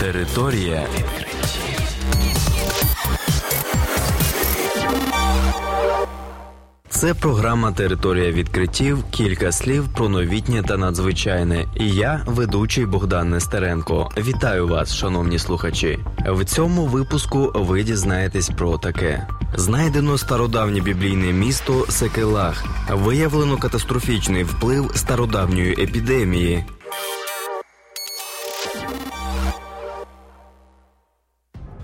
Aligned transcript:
Територія 0.00 0.86
відкриттів. 0.96 1.80
Це 6.88 7.14
програма 7.14 7.72
Територія 7.72 8.32
відкриттів. 8.32 9.04
Кілька 9.10 9.52
слів 9.52 9.88
про 9.96 10.08
новітнє 10.08 10.62
та 10.62 10.76
надзвичайне. 10.76 11.66
І 11.76 11.90
я, 11.90 12.22
ведучий 12.26 12.86
Богдан 12.86 13.30
Нестеренко. 13.30 14.10
Вітаю 14.16 14.68
вас, 14.68 14.94
шановні 14.94 15.38
слухачі. 15.38 15.98
В 16.26 16.44
цьому 16.44 16.86
випуску 16.86 17.52
ви 17.54 17.82
дізнаєтесь 17.82 18.48
про 18.48 18.78
таке: 18.78 19.26
знайдено 19.56 20.18
стародавнє 20.18 20.80
біблійне 20.80 21.32
місто 21.32 21.86
Секелах, 21.88 22.64
виявлено 22.92 23.56
катастрофічний 23.56 24.44
вплив 24.44 24.90
стародавньої 24.94 25.72
епідемії. 25.72 26.64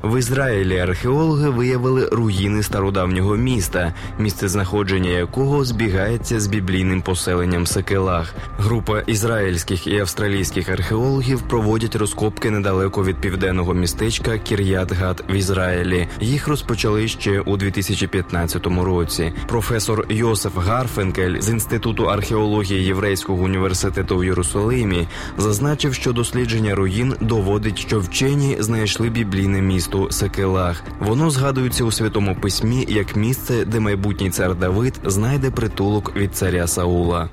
В 0.06 0.18
Ізраїлі 0.18 0.78
археологи 0.78 1.50
виявили 1.50 2.08
руїни 2.12 2.62
стародавнього 2.62 3.36
міста, 3.36 3.94
місце 4.18 4.48
знаходження 4.48 5.10
якого 5.10 5.64
збігається 5.64 6.40
з 6.40 6.46
біблійним 6.46 7.02
поселенням 7.02 7.66
Секелах. 7.66 8.34
Група 8.58 9.00
ізраїльських 9.00 9.86
і 9.86 9.98
австралійських 9.98 10.68
археологів 10.68 11.42
проводять 11.42 11.96
розкопки 11.96 12.50
недалеко 12.50 13.04
від 13.04 13.16
південного 13.16 13.74
містечка 13.74 14.30
Кір'ят-Гат 14.30 15.32
в 15.32 15.34
Ізраїлі. 15.34 16.08
Їх 16.20 16.48
розпочали 16.48 17.08
ще 17.08 17.40
у 17.40 17.56
2015 17.56 18.66
році. 18.66 19.32
Професор 19.48 20.06
Йосиф 20.08 20.56
Гарфенкель 20.56 21.40
з 21.40 21.48
інституту 21.48 22.04
археології 22.04 22.84
Єврейського 22.84 23.42
університету 23.42 24.18
в 24.18 24.24
Єрусалимі 24.24 25.08
зазначив, 25.38 25.94
що 25.94 26.12
дослідження 26.12 26.74
руїн 26.74 27.14
доводить, 27.20 27.78
що 27.78 28.00
вчені 28.00 28.56
знайшли 28.60 29.10
біблійне 29.10 29.62
місто 29.62 29.95
місту 29.96 30.12
Секелах. 30.12 30.82
Воно 31.00 31.30
згадується 31.30 31.84
у 31.84 31.92
святому 31.92 32.36
письмі 32.42 32.86
як 32.88 33.16
місце, 33.16 33.64
де 33.64 33.80
майбутній 33.80 34.30
цар 34.30 34.54
Давид 34.54 34.94
знайде 35.04 35.50
притулок 35.50 36.16
від 36.16 36.36
царя 36.36 36.66
Саула. 36.66 37.28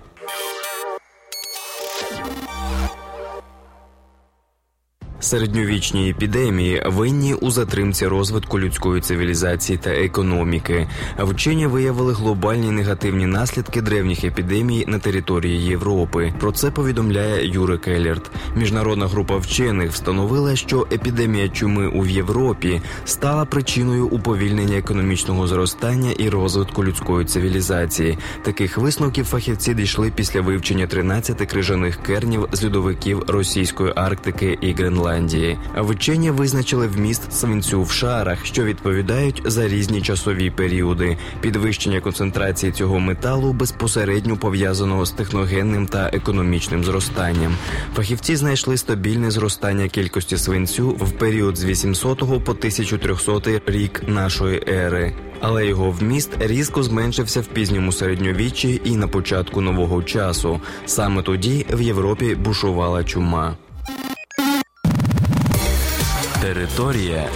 Середньовічні 5.24 6.10
епідемії 6.10 6.84
винні 6.86 7.34
у 7.34 7.52
затримці 7.52 8.08
розвитку 8.08 8.60
людської 8.60 9.02
цивілізації 9.02 9.78
та 9.78 9.90
економіки. 9.90 10.88
Вчені 11.20 11.68
виявили 11.68 12.14
глобальні 12.14 12.72
негативні 12.72 13.26
наслідки 13.26 13.82
древніх 13.82 14.24
епідемій 14.24 14.86
на 14.88 15.00
території 15.00 15.66
Європи. 15.66 16.34
Про 16.40 16.52
це 16.52 16.72
повідомляє 16.72 17.48
Юре 17.48 17.78
Келлерт. 17.78 18.32
Міжнародна 18.56 19.08
група 19.08 19.38
вчених 19.38 19.92
встановила, 19.92 20.56
що 20.56 20.88
епідемія 20.92 21.50
чуми 21.50 21.88
у 21.88 22.06
Європі 22.06 22.82
стала 23.06 23.46
причиною 23.46 24.08
уповільнення 24.08 24.78
економічного 24.78 25.48
зростання 25.48 26.12
і 26.12 26.30
розвитку 26.30 26.84
людської 26.84 27.26
цивілізації. 27.26 28.18
Таких 28.42 28.78
висновків 28.78 29.26
фахівці 29.26 29.74
дійшли 29.74 30.12
після 30.16 30.42
вивчення 30.42 30.88
13 30.88 31.38
крижаних 31.52 32.04
кернів 32.04 32.48
з 32.52 32.66
льодовиків 32.66 33.24
російської 33.28 33.94
Арктики 33.96 34.58
і 34.62 34.74
Гренландії. 34.74 35.13
Гренландії. 35.14 35.58
Вчені 35.78 36.32
визначили 36.32 36.88
вміст 36.88 37.34
свинцю 37.34 37.84
в 37.84 37.92
шарах, 37.92 38.46
що 38.46 38.64
відповідають 38.64 39.42
за 39.46 39.68
різні 39.68 40.02
часові 40.02 40.50
періоди. 40.50 41.18
Підвищення 41.42 42.02
концентрації 42.02 42.72
цього 42.72 43.00
металу 43.00 43.54
безпосередньо 43.54 44.38
пов'язаного 44.38 45.06
з 45.06 45.12
техногенним 45.12 45.88
та 45.88 46.10
економічним 46.14 46.84
зростанням. 46.84 47.56
Фахівці 47.96 48.36
знайшли 48.36 48.78
стабільне 48.78 49.32
зростання 49.32 49.88
кількості 49.88 50.38
свинцю 50.38 50.90
в 50.90 51.12
період 51.12 51.58
з 51.58 51.66
800 51.66 52.20
по 52.20 52.52
1300 52.52 53.62
рік 53.66 54.04
нашої 54.08 54.64
ери. 54.68 55.14
Але 55.40 55.66
його 55.66 55.92
вміст 55.92 56.30
різко 56.40 56.84
зменшився 56.84 57.42
в 57.42 57.46
пізньому 57.46 57.92
середньовіччі 57.92 58.82
і 58.84 58.96
на 58.96 59.08
початку 59.08 59.62
нового 59.62 60.04
часу. 60.04 60.62
Саме 60.86 61.22
тоді 61.22 61.66
в 61.74 61.82
Європі 61.82 62.36
бушувала 62.36 63.04
чума. 63.04 63.56
Територія. 66.44 67.30